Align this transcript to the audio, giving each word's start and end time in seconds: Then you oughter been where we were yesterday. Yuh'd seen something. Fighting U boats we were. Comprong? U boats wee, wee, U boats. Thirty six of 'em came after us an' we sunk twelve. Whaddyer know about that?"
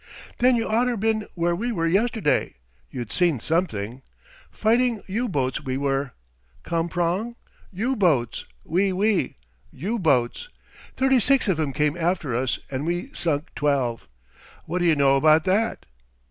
Then 0.39 0.55
you 0.55 0.67
oughter 0.67 0.97
been 0.97 1.27
where 1.35 1.55
we 1.55 1.71
were 1.71 1.85
yesterday. 1.85 2.55
Yuh'd 2.89 3.11
seen 3.11 3.39
something. 3.39 4.01
Fighting 4.49 5.03
U 5.05 5.29
boats 5.29 5.63
we 5.63 5.77
were. 5.77 6.13
Comprong? 6.63 7.35
U 7.71 7.95
boats 7.95 8.45
wee, 8.65 8.91
wee, 8.91 9.35
U 9.71 9.99
boats. 9.99 10.49
Thirty 10.97 11.19
six 11.19 11.47
of 11.47 11.59
'em 11.59 11.71
came 11.71 11.95
after 11.95 12.35
us 12.35 12.57
an' 12.71 12.83
we 12.85 13.13
sunk 13.13 13.49
twelve. 13.53 14.07
Whaddyer 14.67 14.95
know 14.97 15.17
about 15.17 15.43
that?" 15.43 15.85